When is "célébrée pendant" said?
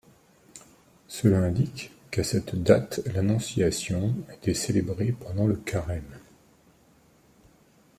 4.55-5.45